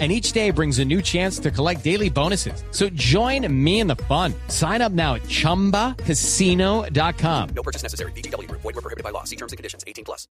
[0.00, 2.64] and each day brings a new chance to collect daily bonuses.
[2.72, 4.34] So join me in the fun.
[4.48, 7.48] Sign up now at ChumbaCasino.com.
[7.54, 8.10] No purchase necessary.
[8.12, 8.50] BGW.
[8.50, 9.22] Void were prohibited by law.
[9.22, 9.84] See terms and conditions.
[9.86, 10.26] 18 plus.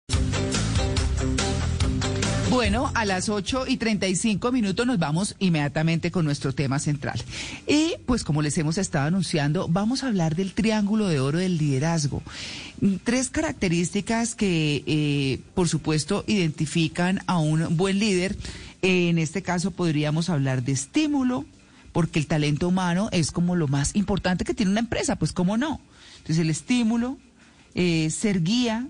[2.52, 7.18] Bueno, a las 8 y 35 minutos nos vamos inmediatamente con nuestro tema central.
[7.66, 11.56] Y pues como les hemos estado anunciando, vamos a hablar del triángulo de oro del
[11.56, 12.22] liderazgo.
[13.04, 18.36] Tres características que, eh, por supuesto, identifican a un buen líder
[18.82, 21.46] en este caso podríamos hablar de estímulo,
[21.92, 25.56] porque el talento humano es como lo más importante que tiene una empresa, pues cómo
[25.56, 25.80] no.
[26.18, 27.16] Entonces el estímulo,
[27.74, 28.88] eh, ser guía,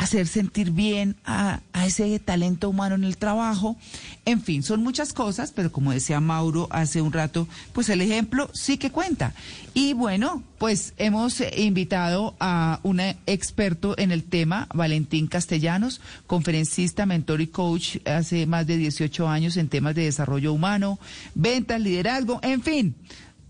[0.00, 3.76] hacer sentir bien a, ese talento humano en el trabajo.
[4.24, 8.50] En fin, son muchas cosas, pero como decía Mauro hace un rato, pues el ejemplo
[8.54, 9.34] sí que cuenta.
[9.74, 17.42] Y bueno, pues hemos invitado a un experto en el tema, Valentín Castellanos, conferencista, mentor
[17.42, 20.98] y coach hace más de 18 años en temas de desarrollo humano,
[21.34, 22.94] ventas, liderazgo, en fin,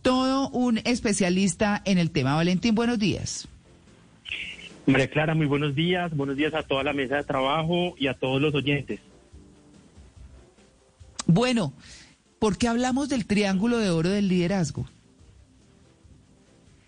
[0.02, 2.34] todo un especialista en el tema.
[2.34, 3.46] Valentín, buenos días.
[4.90, 6.14] María Clara, muy buenos días.
[6.16, 9.00] Buenos días a toda la mesa de trabajo y a todos los oyentes.
[11.26, 11.72] Bueno,
[12.38, 14.86] ¿por qué hablamos del triángulo de oro del liderazgo?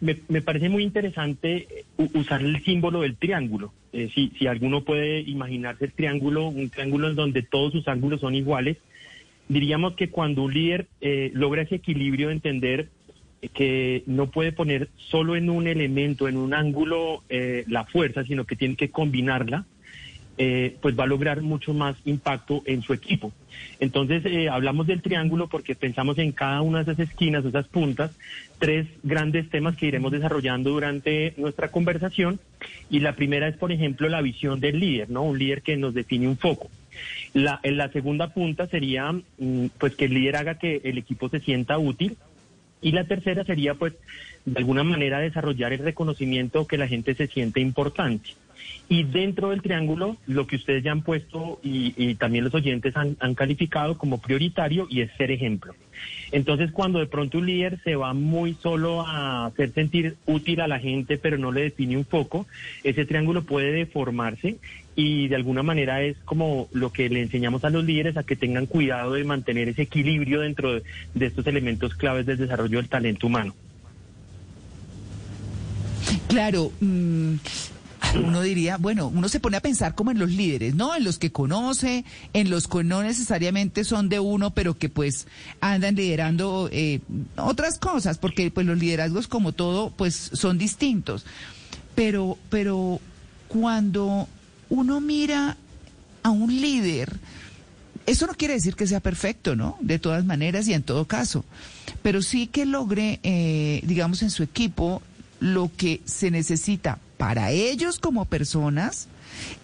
[0.00, 3.72] Me, parece muy interesante eh, usar el símbolo del triángulo.
[3.92, 8.20] Eh, si, si alguno puede imaginarse el triángulo, un triángulo en donde todos sus ángulos
[8.20, 8.78] son iguales,
[9.48, 12.88] diríamos que cuando un líder eh, logra ese equilibrio de entender
[13.48, 18.44] que no puede poner solo en un elemento, en un ángulo, eh, la fuerza, sino
[18.44, 19.64] que tiene que combinarla,
[20.38, 23.32] eh, pues va a lograr mucho más impacto en su equipo.
[23.80, 28.12] Entonces, eh, hablamos del triángulo porque pensamos en cada una de esas esquinas, esas puntas,
[28.58, 32.40] tres grandes temas que iremos desarrollando durante nuestra conversación.
[32.88, 35.22] Y la primera es, por ejemplo, la visión del líder, ¿no?
[35.22, 36.70] Un líder que nos define un foco.
[37.34, 41.28] La, en la segunda punta sería, mm, pues, que el líder haga que el equipo
[41.28, 42.16] se sienta útil
[42.82, 43.94] y la tercera sería, pues,
[44.44, 48.30] de alguna manera desarrollar el reconocimiento que la gente se siente importante.
[48.88, 53.16] Y dentro del triángulo, lo que ustedes ya han puesto y, también los oyentes han,
[53.34, 55.74] calificado como prioritario y es ser ejemplo.
[56.30, 60.68] Entonces, cuando de pronto un líder se va muy solo a hacer sentir útil a
[60.68, 62.46] la gente, pero no le define un foco,
[62.84, 64.58] ese triángulo puede deformarse
[64.94, 68.36] y de alguna manera es como lo que le enseñamos a los líderes a que
[68.36, 70.82] tengan cuidado de mantener ese equilibrio dentro de,
[71.14, 73.54] estos elementos claves del desarrollo del talento humano.
[76.28, 77.34] Claro, mm,
[78.14, 80.94] uno diría, bueno, uno se pone a pensar como en los líderes, ¿no?
[80.94, 85.26] En los que conoce, en los que no necesariamente son de uno, pero que pues
[85.60, 87.00] andan liderando eh,
[87.36, 91.24] otras cosas, porque pues los liderazgos como todo, pues son distintos.
[91.94, 93.00] Pero, pero
[93.48, 94.28] cuando
[94.68, 95.56] uno mira
[96.22, 97.18] a un líder,
[98.06, 99.76] eso no quiere decir que sea perfecto, ¿no?
[99.80, 101.44] De todas maneras y en todo caso,
[102.02, 105.02] pero sí que logre, eh, digamos, en su equipo
[105.40, 109.06] lo que se necesita para ellos como personas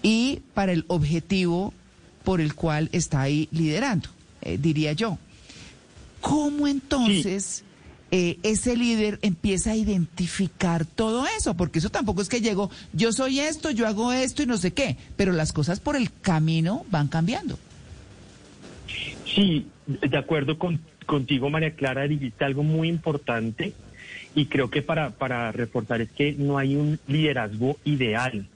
[0.00, 1.74] y para el objetivo
[2.22, 4.08] por el cual está ahí liderando,
[4.42, 5.18] eh, diría yo.
[6.20, 7.64] ¿Cómo entonces
[8.12, 11.54] eh, ese líder empieza a identificar todo eso?
[11.54, 14.72] Porque eso tampoco es que llego, yo soy esto, yo hago esto y no sé
[14.72, 17.58] qué, pero las cosas por el camino van cambiando.
[19.34, 23.74] Sí, de acuerdo con, contigo, María Clara, dijiste algo muy importante
[24.34, 28.46] y creo que para, para reforzar es que no hay un liderazgo ideal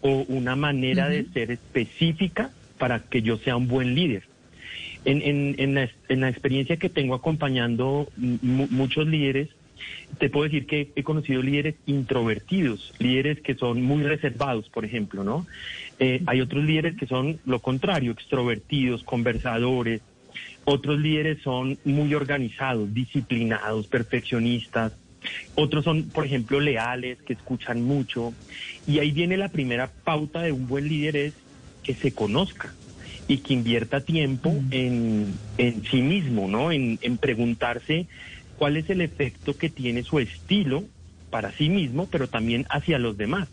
[0.00, 4.24] o una manera de ser específica para que yo sea un buen líder.
[5.04, 9.48] En, en, en, la, en la, experiencia que tengo acompañando muchos líderes,
[10.18, 15.22] te puedo decir que he conocido líderes introvertidos, líderes que son muy reservados, por ejemplo,
[15.24, 15.46] ¿no?
[15.98, 20.00] Eh, hay otros líderes que son lo contrario, extrovertidos, conversadores.
[20.64, 24.92] Otros líderes son muy organizados, disciplinados, perfeccionistas.
[25.54, 28.34] Otros son, por ejemplo, leales, que escuchan mucho.
[28.86, 31.34] Y ahí viene la primera pauta de un buen líder es
[31.82, 32.74] que se conozca
[33.28, 34.68] y que invierta tiempo mm.
[34.72, 36.72] en, en sí mismo, ¿no?
[36.72, 38.06] En, en preguntarse
[38.56, 40.84] cuál es el efecto que tiene su estilo
[41.30, 43.48] para sí mismo, pero también hacia los demás.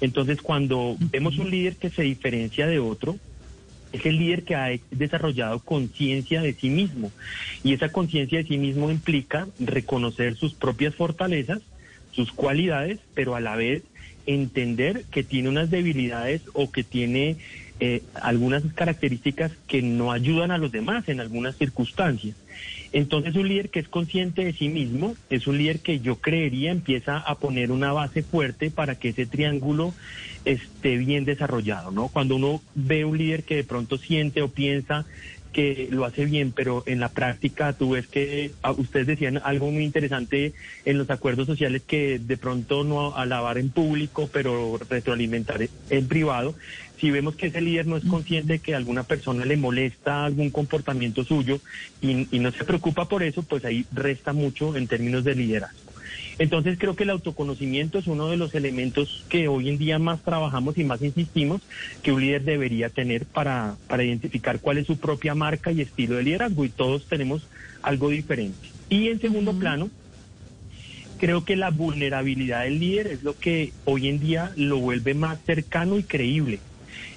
[0.00, 3.16] Entonces, cuando vemos un líder que se diferencia de otro,
[3.94, 7.12] es el líder que ha desarrollado conciencia de sí mismo.
[7.62, 11.62] Y esa conciencia de sí mismo implica reconocer sus propias fortalezas,
[12.10, 13.84] sus cualidades, pero a la vez
[14.26, 17.36] entender que tiene unas debilidades o que tiene
[17.80, 22.36] eh, algunas características que no ayudan a los demás en algunas circunstancias.
[22.92, 26.70] Entonces un líder que es consciente de sí mismo es un líder que yo creería
[26.70, 29.92] empieza a poner una base fuerte para que ese triángulo
[30.44, 32.08] esté bien desarrollado, ¿no?
[32.08, 35.06] Cuando uno ve un líder que de pronto siente o piensa
[35.54, 39.70] que lo hace bien, pero en la práctica tú ves que ah, ustedes decían algo
[39.70, 40.52] muy interesante
[40.84, 46.54] en los acuerdos sociales que de pronto no alabar en público, pero retroalimentar en privado.
[46.98, 50.24] Si vemos que ese líder no es consciente de que a alguna persona le molesta
[50.24, 51.60] algún comportamiento suyo
[52.00, 55.83] y, y no se preocupa por eso, pues ahí resta mucho en términos de liderazgo.
[56.38, 60.22] Entonces creo que el autoconocimiento es uno de los elementos que hoy en día más
[60.22, 61.62] trabajamos y más insistimos
[62.02, 66.16] que un líder debería tener para, para identificar cuál es su propia marca y estilo
[66.16, 67.46] de liderazgo y todos tenemos
[67.82, 68.68] algo diferente.
[68.88, 69.90] Y en segundo plano,
[71.18, 75.38] creo que la vulnerabilidad del líder es lo que hoy en día lo vuelve más
[75.44, 76.60] cercano y creíble.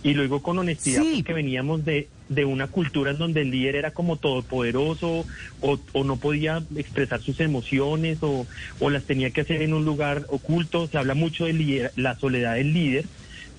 [0.03, 1.15] Y luego con honestidad, Sí.
[1.17, 5.25] porque veníamos de, de una cultura en donde el líder era como todopoderoso
[5.61, 8.45] o, o no podía expresar sus emociones o,
[8.79, 10.87] o las tenía que hacer en un lugar oculto.
[10.87, 13.05] Se habla mucho de lider- la soledad del líder.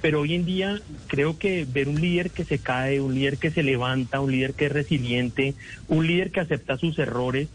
[0.00, 3.50] Pero hoy en día creo que ver un líder que se cae, un líder que
[3.50, 5.54] se levanta, un líder que es resiliente,
[5.88, 7.48] un líder que acepta sus errores,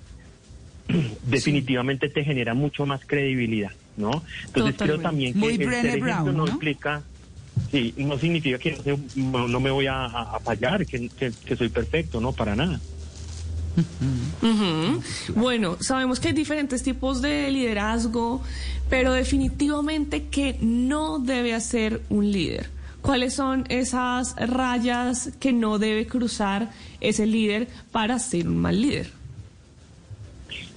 [1.24, 4.24] definitivamente te genera mucho más credibilidad, ¿no?
[4.48, 6.52] Entonces creo también que Muy el ser ejemplo Brown, no ¿no?
[6.52, 7.04] implica,
[7.72, 11.10] sí, no significa que no, se- no- no me voy a, a- a fallar, que,
[11.10, 12.80] que- que soy perfecto, no, para nada.
[15.36, 18.42] Bueno, sabemos que hay diferentes tipos de liderazgo,
[18.90, 22.70] pero definitivamente que no debe hacer un líder.
[23.02, 26.72] ¿Cuáles son esas rayas que no debe cruzar
[27.02, 29.12] ese líder para ser un mal líder?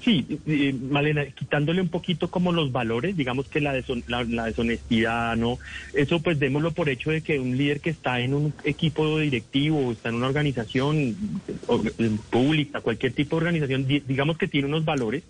[0.04, 4.44] Sí, eh, Malena, quitándole un poquito como los valores, digamos que la, deson- la, la
[4.46, 5.58] deshonestidad, ¿no?
[5.92, 9.78] Eso pues démoslo por hecho de que un líder que está en un equipo directivo
[9.78, 14.68] o está en una organización eh, pública, cualquier tipo de organización, di- digamos que tiene
[14.68, 15.24] unos valores,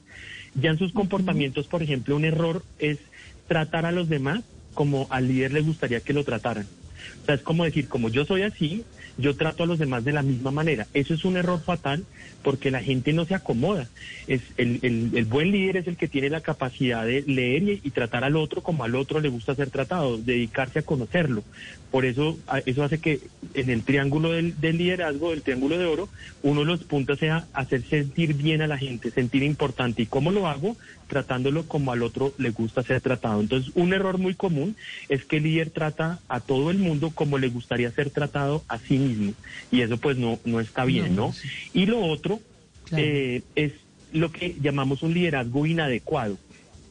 [0.55, 2.99] ya en sus comportamientos, por ejemplo, un error es
[3.47, 4.45] tratar a los demás
[4.75, 6.69] como al líder le gustaría que lo trataran.
[7.23, 8.85] O sea, es como decir, como yo soy así,
[9.19, 10.87] yo trato a los demás de la misma manera.
[10.95, 12.05] Eso es un error fatal
[12.43, 13.89] porque la gente no se acomoda.
[14.29, 18.37] Es el, buen líder es el que tiene la capacidad de leer y, tratar al
[18.37, 21.43] otro como al otro le gusta ser tratado, dedicarse a conocerlo.
[21.91, 23.21] Por eso eso hace que
[23.55, 26.09] en el triángulo del, del liderazgo, del triángulo de oro,
[26.43, 30.03] uno de los puntos sea hacer sentir bien a la gente, sentir importante.
[30.03, 30.77] ¿Y cómo lo hago?
[31.09, 33.41] Tratándolo como al otro le gusta ser tratado.
[33.41, 34.77] Entonces, un error muy común
[35.09, 38.79] es que el líder trata a todo el mundo como le gustaría ser tratado a
[38.79, 39.06] sí mismo.
[39.71, 41.35] Y eso pues no, no está bien, ¿no?
[41.73, 42.41] Y lo otro
[42.89, 43.05] Claro.
[43.05, 43.73] eh, es
[44.13, 46.39] lo que llamamos un liderazgo inadecuado.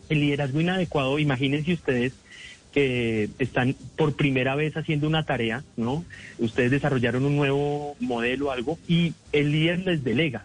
[0.09, 2.13] El liderazgo inadecuado, imagínense ustedes
[2.73, 6.03] que están por primera vez haciendo una tarea, ¿no?
[6.39, 10.43] Ustedes desarrollaron un nuevo modelo o algo y el líder les delega.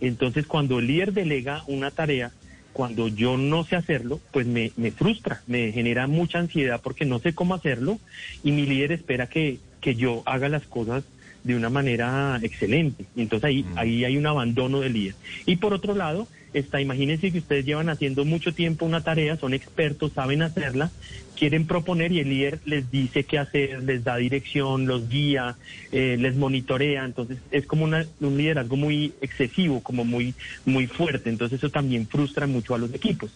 [0.00, 2.32] Entonces, cuando el líder delega una tarea,
[2.72, 7.20] cuando yo no sé hacerlo, pues me, me frustra, me genera mucha ansiedad porque no
[7.20, 7.98] sé cómo hacerlo
[8.42, 11.04] y mi líder espera que, que yo haga las cosas
[11.42, 13.06] de una manera excelente.
[13.16, 15.14] Y entonces ahí, ahí hay un abandono del líder.
[15.46, 19.54] Y por otro lado, está, imagínense que ustedes llevan haciendo mucho tiempo una tarea, son
[19.54, 20.90] expertos, saben hacerla,
[21.38, 25.56] quieren proponer y el líder les dice qué hacer, les da dirección, los guía,
[25.92, 27.06] eh, les monitorea.
[27.06, 30.34] Entonces es como una- un liderazgo muy excesivo, como muy,
[30.66, 31.30] muy fuerte.
[31.30, 33.32] Entonces eso también frustra mucho a los equipos.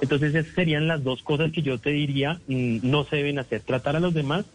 [0.00, 3.62] Entonces esas serían las dos cosas que yo te diría, mm, no se deben hacer.
[3.62, 4.46] Tratar a los demás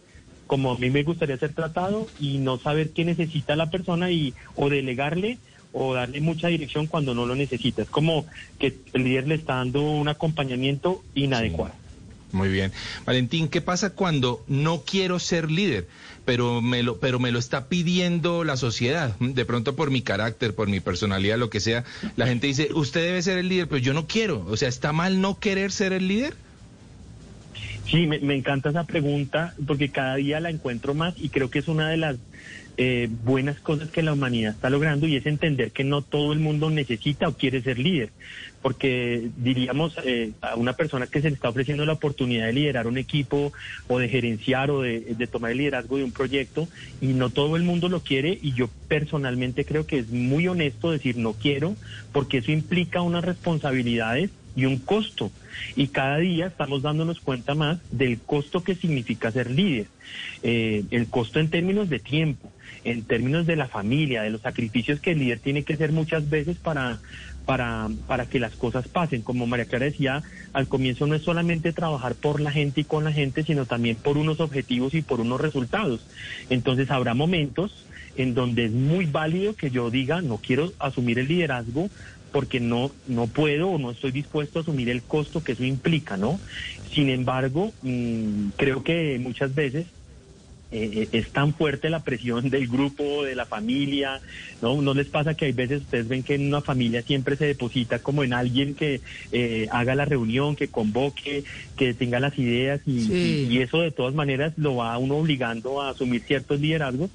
[0.46, 4.34] como a mí me gustaría ser tratado y no saber qué necesita la persona y
[4.56, 5.38] o delegarle
[5.72, 7.82] o darle mucha dirección cuando no lo necesita.
[7.82, 8.26] Es como
[8.58, 11.74] que el líder le está dando un acompañamiento inadecuado.
[12.34, 12.72] Muy bien.
[13.06, 15.86] Valentín, ¿qué pasa cuando no quiero ser líder,
[16.24, 19.16] pero me lo, pero me lo está pidiendo la sociedad?
[19.20, 21.84] De pronto por mi carácter, por mi personalidad, lo que sea,
[22.16, 24.44] la gente dice, usted debe ser el líder, pero yo no quiero.
[24.48, 26.34] O sea, ¿está mal no querer ser el líder?
[27.86, 31.68] Sí, me, encanta esa pregunta porque cada día la encuentro más y creo que es
[31.68, 32.16] una de las
[32.76, 36.40] eh, buenas cosas que la humanidad está logrando y es entender que no todo el
[36.40, 38.10] mundo necesita o quiere ser líder.
[38.62, 42.86] Porque diríamos eh, a una persona que se le está ofreciendo la oportunidad de liderar
[42.86, 43.52] un equipo
[43.86, 46.68] o de gerenciar o de tomar el liderazgo de un proyecto
[47.02, 50.90] y no todo el mundo lo quiere y yo personalmente creo que es muy honesto
[50.90, 51.76] decir no quiero
[52.12, 55.30] porque eso implica unas responsabilidades y un costo.
[55.76, 59.86] Y cada día estamos dándonos cuenta más del costo que significa ser líder.
[60.42, 62.52] Eh, el costo en términos de tiempo,
[62.84, 66.28] en términos de la familia, de los sacrificios que el líder tiene que hacer muchas
[66.28, 67.00] veces para,
[67.46, 69.22] para, para que las cosas pasen.
[69.22, 73.04] Como María Clara decía, al comienzo no es solamente trabajar por la gente y con
[73.04, 76.06] la gente, sino también por unos objetivos y por unos resultados.
[76.50, 81.28] Entonces habrá momentos en donde es muy válido que yo diga, no quiero asumir el
[81.28, 81.90] liderazgo
[82.34, 86.16] porque no, no puedo o no estoy dispuesto a asumir el costo que eso implica,
[86.16, 86.40] ¿no?
[86.92, 89.86] Sin embargo, mm, creo que muchas veces
[90.72, 94.20] eh, es tan fuerte la presión del grupo, de la familia,
[94.60, 94.82] ¿no?
[94.82, 98.00] ¿No les pasa que hay veces ustedes ven que en una familia siempre se deposita
[98.00, 101.44] como en alguien que eh, haga la reunión, que convoque,
[101.76, 103.44] que tenga las ideas y, Sí.
[103.48, 107.12] y- y eso de todas maneras lo va a uno obligando a asumir ciertos liderazgos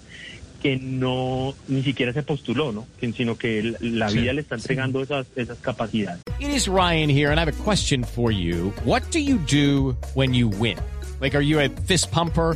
[0.61, 2.87] que no ni siquiera se postuló, ¿no?
[2.99, 6.21] Sino que la vida le está entregando esas, esas capacidades.
[6.39, 8.73] It is Ryan here, and I have a question for you.
[8.85, 10.77] What do you do when you win?
[11.21, 12.55] Like, are you a fist pumper?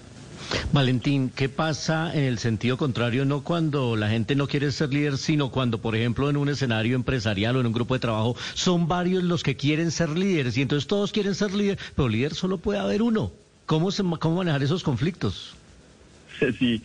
[0.71, 3.25] Valentín, ¿qué pasa en el sentido contrario?
[3.25, 6.95] No cuando la gente no quiere ser líder, sino cuando, por ejemplo, en un escenario
[6.95, 10.61] empresarial o en un grupo de trabajo, son varios los que quieren ser líderes y
[10.61, 13.31] entonces todos quieren ser líder, pero líder solo puede haber uno.
[13.65, 15.55] ¿Cómo, se, cómo manejar esos conflictos?
[16.59, 16.81] Sí,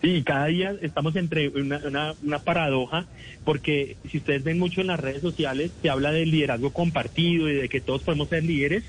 [0.00, 3.08] sí, cada día estamos entre una, una, paradoja,
[3.44, 7.54] porque si ustedes ven mucho en las redes sociales, se habla del liderazgo compartido y
[7.54, 8.84] de que todos podemos ser líderes,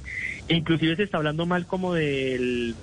[0.48, 2.76] e inclusive se está hablando mal como del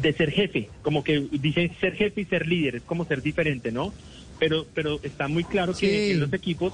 [0.00, 3.72] de ser jefe, como que dicen ser jefe y ser líder, es como ser diferente,
[3.72, 3.92] ¿no?
[4.38, 6.72] Pero, pero está muy claro que en los equipos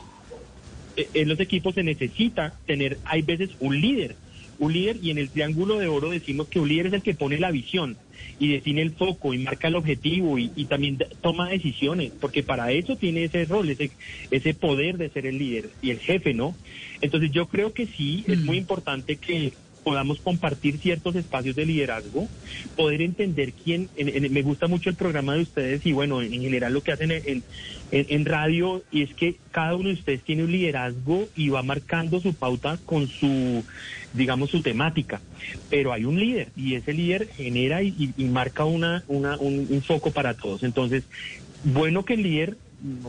[0.99, 4.17] eh, en los equipos se necesita tener, hay veces un líder,
[4.59, 7.15] un líder y en el triángulo de oro decimos que un líder es el que
[7.15, 7.97] pone la visión
[8.41, 12.73] y define el foco y marca el objetivo y, y también toma decisiones, porque para
[12.73, 13.93] eso tiene ese rol, ese,
[14.33, 16.57] ese poder de ser el líder y el jefe, ¿no?
[17.01, 22.29] Entonces yo creo que sí, es muy importante que podamos compartir ciertos espacios de liderazgo,
[22.77, 26.33] poder entender quién, en- en- me gusta mucho el programa de ustedes y bueno, en
[26.43, 27.45] general lo que hacen en,
[27.91, 32.21] en, radio y es que cada uno de ustedes tiene un liderazgo y va marcando
[32.21, 33.65] su pauta con su,
[34.13, 35.23] digamos, su temática,
[35.69, 39.83] pero hay un líder y ese líder genera y, y- marca una, una, un, un
[39.83, 40.63] foco para todos.
[40.63, 41.05] Entonces,
[41.63, 42.59] bueno que el líder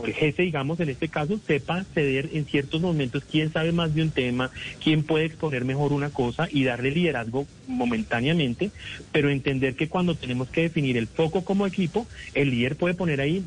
[0.04, 4.02] el jefe, digamos, en este caso, sepa ceder en ciertos momentos quién sabe más de
[4.02, 4.50] un tema,
[4.82, 8.70] quién puede exponer mejor una cosa y darle liderazgo momentáneamente,
[9.12, 13.20] pero entender que cuando tenemos que definir el foco como equipo, el líder puede poner
[13.20, 13.44] ahí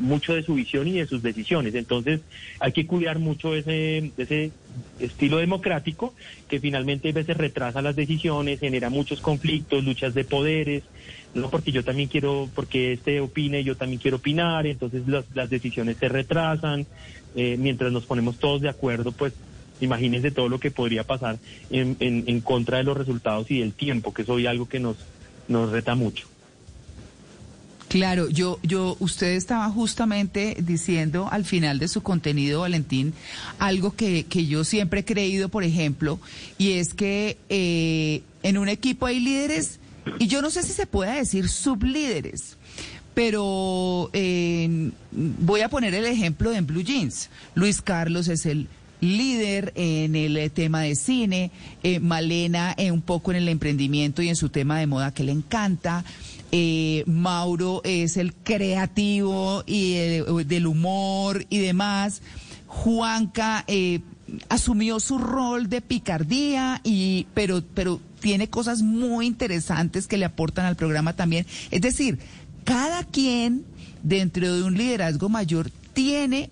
[0.00, 1.74] mucho de su visión y de sus decisiones.
[1.74, 2.20] Entonces,
[2.58, 4.52] hay que cuidar mucho ese, ese
[4.98, 6.14] estilo democrático
[6.48, 10.84] que finalmente a veces retrasa las decisiones, genera muchos conflictos, luchas de poderes,
[11.34, 15.50] no porque yo también quiero, porque este opine, yo también quiero opinar, entonces las, las
[15.50, 16.86] decisiones se retrasan,
[17.34, 19.32] eh, mientras nos ponemos todos de acuerdo, pues
[19.80, 21.38] imagínense todo lo que podría pasar
[21.70, 24.80] en, en, en contra de los resultados y del tiempo, que es hoy algo que
[24.80, 24.96] nos,
[25.48, 26.26] nos reta mucho.
[27.96, 33.14] Claro, yo, yo, usted estaba justamente diciendo al final de su contenido, Valentín,
[33.58, 36.20] algo que, que yo siempre he creído, por ejemplo,
[36.58, 39.80] y es que eh, en un equipo hay líderes,
[40.18, 42.58] y yo no sé si se pueda decir sublíderes,
[43.14, 47.30] pero eh, voy a poner el ejemplo en Blue Jeans.
[47.54, 48.68] Luis Carlos es el
[49.06, 51.50] líder en el eh, tema de cine,
[51.82, 55.24] eh, Malena eh, un poco en el emprendimiento y en su tema de moda que
[55.24, 56.04] le encanta.
[56.52, 59.94] eh, Mauro es el creativo y
[60.44, 62.22] del humor y demás.
[62.66, 63.64] Juanca
[64.48, 70.66] asumió su rol de picardía y pero pero tiene cosas muy interesantes que le aportan
[70.66, 71.46] al programa también.
[71.70, 72.18] Es decir,
[72.64, 73.64] cada quien
[74.02, 76.50] dentro de un liderazgo mayor tiene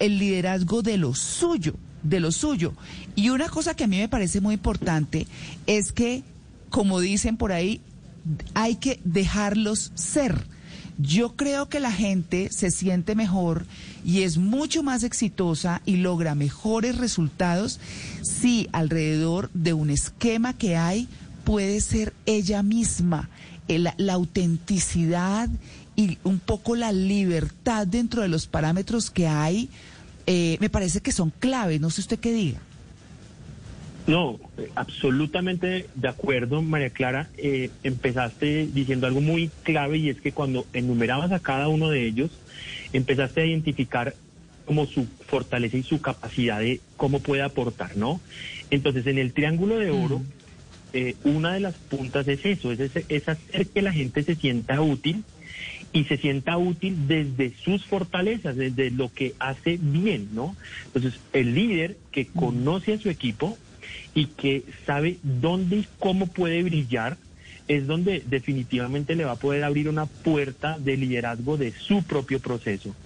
[0.00, 2.72] el liderazgo de lo suyo, de lo suyo.
[3.14, 5.28] Y una cosa que a mí me parece muy importante
[5.66, 6.24] es que,
[6.70, 7.80] como dicen por ahí,
[8.54, 10.44] hay que dejarlos ser.
[10.98, 13.64] Yo creo que la gente se siente mejor
[14.04, 17.80] y es mucho más exitosa y logra mejores resultados
[18.20, 21.08] si alrededor de un esquema que hay
[21.44, 23.30] puede ser ella misma.
[23.68, 25.48] El- la autenticidad
[26.00, 29.68] y un poco la libertad dentro de los parámetros que hay,
[30.26, 31.80] eh, me parece que son claves.
[31.80, 32.60] No sé usted qué diga.
[34.06, 34.40] No,
[34.74, 37.28] absolutamente de acuerdo, María Clara.
[37.36, 42.06] Eh, empezaste diciendo algo muy clave y es que cuando enumerabas a cada uno de
[42.06, 42.30] ellos,
[42.92, 44.14] empezaste a identificar
[44.64, 48.20] como su fortaleza y su capacidad de cómo puede aportar, ¿no?
[48.70, 50.22] Entonces, en el triángulo de oro,
[50.92, 54.34] eh, una de las puntas es eso, es, ese- es hacer que la gente se
[54.34, 55.24] sienta útil
[55.92, 60.56] y se sienta útil desde sus fortalezas, desde lo que hace bien, ¿no?
[60.86, 63.58] Entonces, el líder que conoce a su equipo
[64.14, 67.18] y que sabe dónde y cómo puede brillar,
[67.70, 72.40] es donde definitivamente le va a poder abrir una puerta de liderazgo de su propio
[72.40, 72.96] proceso.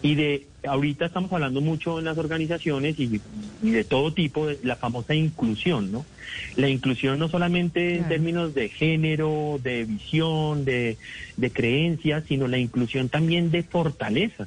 [0.00, 3.20] Y de, ahorita estamos hablando mucho en las organizaciones y,
[3.64, 6.06] y de todo tipo, de la famosa inclusión, ¿no?
[6.54, 10.98] La inclusión no solamente en términos de género, de visión, de,
[11.36, 14.46] de creencias, sino la inclusión también de fortalezas,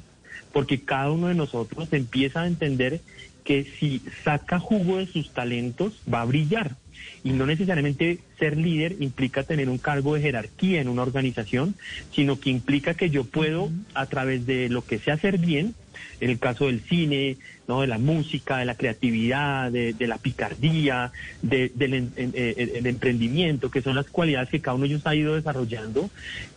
[0.54, 3.02] porque cada uno de nosotros empieza a entender
[3.44, 6.76] que si saca jugo de sus talentos, va a brillar.
[7.22, 11.76] Y no necesariamente ser líder implica tener un cargo de jerarquía en una organización,
[12.10, 15.74] sino que implica que yo puedo, a través de lo que sé hacer bien,
[16.20, 20.18] en el caso del cine, no de la música, de la creatividad, de, de la
[20.18, 21.10] picardía,
[21.40, 25.34] de- del eh, emprendimiento, que son las cualidades que cada uno de ellos ha ido
[25.34, 26.10] desarrollando,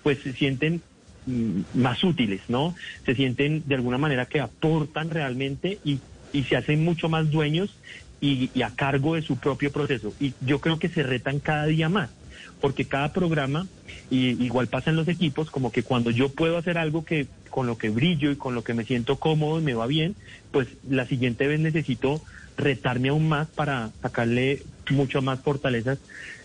[0.04, 0.84] pues se sienten
[1.26, 2.76] mm, más útiles, ¿no?
[3.06, 6.02] Se sienten de alguna manera que aportan realmente y,
[6.32, 7.80] y se hacen mucho más dueños
[8.20, 10.16] y, y a cargo de su propio proceso.
[10.20, 12.12] Y yo creo que se retan cada día más,
[12.60, 13.68] porque cada programa,
[14.10, 17.68] y igual pasa en los equipos, como que cuando yo puedo hacer algo que con
[17.68, 20.16] lo que brillo y con lo que me siento cómodo y me va bien,
[20.52, 22.24] pues la siguiente vez necesito
[22.58, 26.00] retarme aún más para sacarle mucho más fortalezas,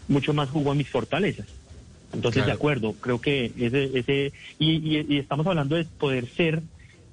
[0.07, 1.49] mucho más jugo a mis fortalezas.
[2.13, 2.47] Entonces, Claro.
[2.47, 6.63] de acuerdo, creo que ese, ese y, y- y estamos hablando de poder ser,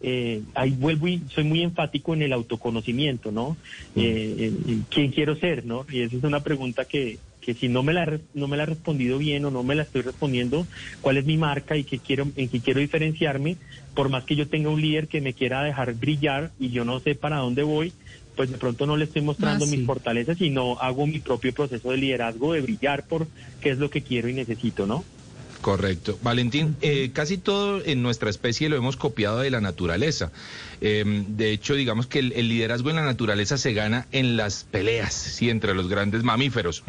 [0.01, 3.57] eh, ahí vuelvo y soy muy enfático en el autoconocimiento, ¿no?
[3.95, 5.85] Eh, en- en quién quiero ser, ¿no?
[5.89, 8.67] Y esa es una pregunta que, que si no me la no me la he
[8.67, 10.67] respondido bien o no me la estoy respondiendo,
[11.01, 13.57] cuál es mi marca y qué quiero, en qué quiero diferenciarme,
[13.93, 16.99] por más que yo tenga un líder que me quiera dejar brillar y yo no
[17.01, 17.93] sé para dónde voy,
[18.35, 19.77] pues de pronto no le estoy mostrando Ah, sí.
[19.77, 23.29] mis fortalezas, sino hago mi propio proceso de liderazgo, de brillar por
[23.59, 25.05] qué es lo que quiero y necesito, ¿no?
[25.61, 26.17] Correcto.
[26.23, 30.31] Valentín, eh, casi todo en nuestra especie lo hemos copiado de la naturaleza.
[30.83, 35.13] Eh, de hecho, digamos que el, liderazgo en la naturaleza se gana en las peleas,
[35.13, 36.83] sí, entre los grandes mamíferos.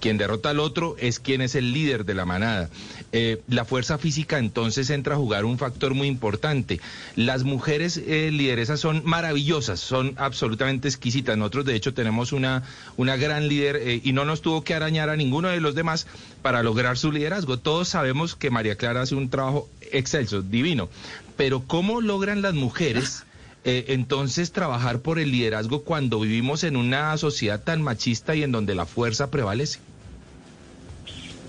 [0.00, 2.70] Quien derrota al otro es quien es el líder de la manada.
[3.10, 6.80] Eh, la fuerza física entonces entra a jugar un factor muy importante.
[7.16, 11.36] Las mujeres eh, lideresas son maravillosas, son absolutamente exquisitas.
[11.36, 12.62] Nosotros, de hecho, tenemos una,
[12.96, 16.06] una gran líder eh, y no nos tuvo que arañar a ninguno de los demás
[16.42, 17.58] para lograr su liderazgo.
[17.58, 18.03] Todos sabemos
[18.38, 20.88] que María Clara hace un trabajo excelso, divino.
[21.36, 23.24] Pero ¿cómo logran las mujeres
[23.64, 28.52] eh, entonces trabajar por el liderazgo cuando vivimos en una sociedad tan machista y en
[28.52, 29.78] donde la fuerza prevalece?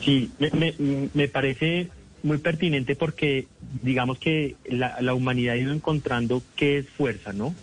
[0.04, 1.90] Sí, me, me- me parece
[2.24, 3.48] muy pertinente porque
[3.84, 7.56] digamos que la, la humanidad ha ido encontrando qué es fuerza, ¿no?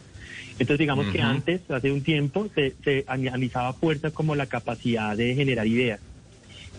[0.58, 5.34] Entonces digamos que antes, hace un tiempo, se, se analizaba fuerza como la capacidad de
[5.34, 6.00] generar ideas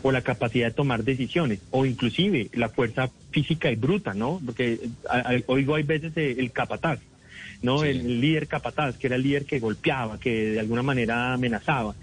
[0.03, 4.39] o la capacidad de tomar decisiones o inclusive la fuerza física y bruta, ¿no?
[4.45, 6.99] Porque a- a- oigo hay veces eh, el capataz,
[7.63, 7.79] ¿no?
[7.79, 7.87] Sí.
[7.87, 11.95] El, el líder capataz, que era el líder que golpeaba, que de alguna manera amenazaba.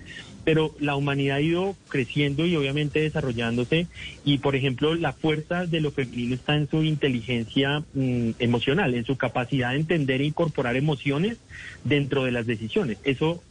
[0.42, 3.86] Pero la humanidad ha ido creciendo y obviamente desarrollándose
[4.24, 9.04] y, por ejemplo, la fuerza de lo femenino está en su inteligencia mm, emocional, en
[9.04, 11.36] su capacidad de entender e incorporar emociones
[11.84, 12.96] dentro de las decisiones.
[13.04, 13.42] Eso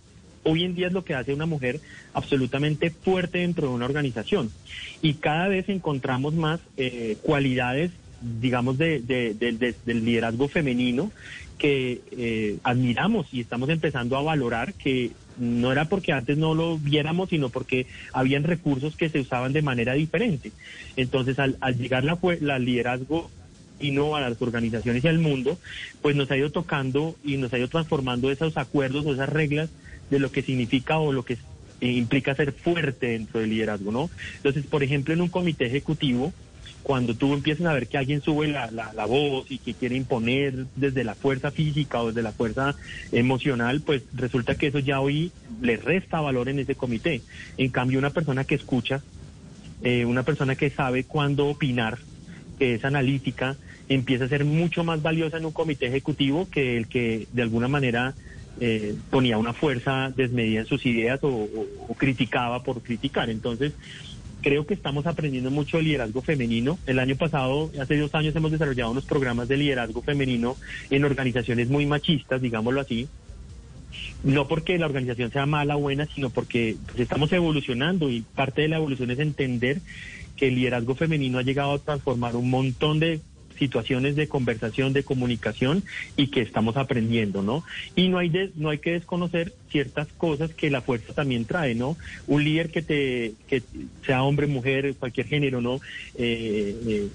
[0.50, 1.80] hoy en día es lo que hace una mujer
[2.14, 4.52] absolutamente fuerte dentro de una organización.
[5.02, 11.12] Y cada vez encontramos más eh, cualidades, digamos, de- de- de- de- del liderazgo femenino
[11.58, 16.78] que eh, admiramos y estamos empezando a valorar que no era porque antes no lo
[16.78, 20.52] viéramos, sino porque habían recursos que se usaban de manera diferente.
[20.96, 23.30] Entonces, al, al llegar la, la liderazgo
[23.80, 25.58] y no a las organizaciones y al mundo,
[26.02, 29.70] pues nos ha ido tocando y nos ha ido transformando esos acuerdos o esas reglas
[30.10, 31.38] de lo que significa o lo que
[31.82, 34.10] eh, implica ser fuerte dentro del liderazgo, ¿no?
[34.38, 36.34] Entonces, por ejemplo, en un comité ejecutivo,
[36.84, 39.96] cuando tú empiezas a ver que alguien sube la, la, la voz y que quiere
[39.96, 42.76] imponer desde la fuerza física o desde la fuerza
[43.12, 47.22] emocional, pues resulta que eso ya hoy le resta valor en ese comité.
[47.58, 49.02] En cambio, una persona que escucha,
[49.84, 52.00] eh, una persona que sabe cuándo opinar,
[52.58, 53.56] que es analítica,
[53.88, 57.68] empieza a ser mucho más valiosa en un comité ejecutivo que el que de alguna
[57.68, 58.16] manera
[58.60, 61.48] eh, ponía una fuerza desmedida en sus ideas o,
[61.98, 63.30] criticaba por criticar.
[63.30, 63.74] Entonces,
[64.42, 66.78] creo que estamos aprendiendo mucho de liderazgo femenino.
[66.86, 70.56] El año pasado, hace dos años, hemos desarrollado unos programas de liderazgo femenino
[70.90, 73.08] en organizaciones muy machistas, digámoslo así.
[74.24, 78.62] no porque la organización sea mala o buena, sino porque pues, estamos evolucionando y parte
[78.62, 79.82] de la evolución es entender
[80.36, 83.20] que el liderazgo femenino ha llegado a transformar un montón de
[83.60, 85.84] situaciones de conversación, de comunicación
[86.16, 87.64] y que estamos aprendiendo, ¿no?
[87.96, 91.76] Y no hay de- no hay que desconocer ciertas cosas que la fuerza también trae,
[91.76, 91.98] ¿no?
[92.26, 93.64] Un líder que te que
[94.06, 95.80] sea hombre, mujer, cualquier género, ¿no?
[96.16, 97.10] Eh, eh,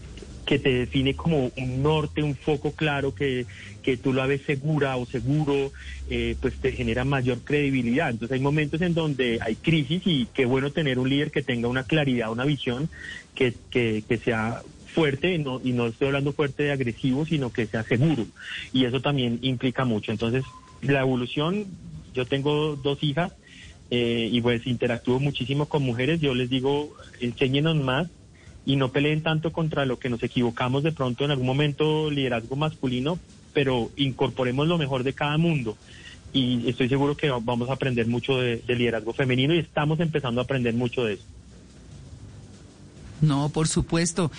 [0.45, 3.47] que te define como un norte, un foco claro, que,
[3.83, 5.73] que tú la ves segura o seguro,
[6.07, 8.11] eh, pues te genera mayor credibilidad.
[8.11, 11.69] Entonces hay momentos en donde hay crisis y qué bueno tener un líder que tenga
[11.69, 12.91] una claridad, una visión,
[13.35, 14.63] que, que, que sea
[14.95, 18.27] fuerte, no, y no estoy hablando fuerte de agresivo, sino que sea seguro.
[18.73, 20.13] Y eso también implica mucho.
[20.13, 20.45] Entonces,
[20.81, 21.67] la evolución,
[22.15, 23.33] yo tengo dos hijas
[23.91, 28.09] eh, y pues interactúo muchísimo con mujeres, yo les digo, enséñenos más
[28.65, 32.57] y no peleen tanto contra lo que nos equivocamos de pronto en algún momento liderazgo
[32.57, 33.19] masculino,
[33.53, 35.77] pero incorporemos lo mejor de cada mundo.
[36.33, 40.41] Y estoy seguro que vamos a aprender mucho de, de liderazgo femenino y estamos empezando
[40.41, 41.25] a aprender mucho de eso.
[43.25, 44.31] No, por supuesto.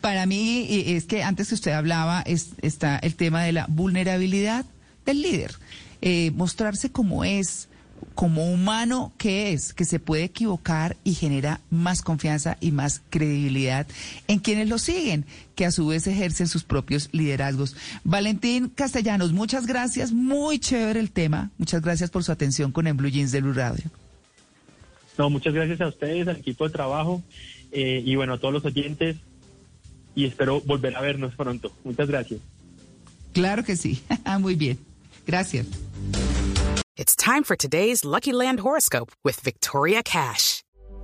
[0.00, 3.66] Para mí eh, es que antes que usted hablaba es, está el tema de la
[3.68, 4.64] vulnerabilidad
[5.06, 5.54] del líder.
[6.02, 7.68] Eh, mostrarse como es,
[8.14, 13.86] como humano que es, que se puede equivocar y genera más confianza y más credibilidad
[14.28, 17.76] en quienes lo siguen, que a su vez ejercen sus propios liderazgos.
[18.04, 21.50] Valentín Castellanos, muchas gracias, muy chévere el tema.
[21.58, 23.90] Muchas gracias por su atención con el Blue Jeans de Blue Radio.
[25.20, 27.22] No, muchas gracias a ustedes, al equipo de trabajo
[27.72, 29.18] eh, y bueno, a todos los oyentes
[30.14, 31.70] y espero volver a vernos pronto.
[31.84, 32.40] Muchas gracias.
[33.34, 34.02] Claro que sí,
[34.40, 34.78] muy bien.
[35.26, 35.66] Gracias.
[36.96, 40.62] It's time for today's Lucky Land horoscope with Victoria Cash.